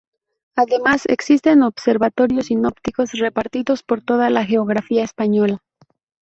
[0.55, 5.59] Además, existen observatorios sinópticos repartidos por toda la geografía española.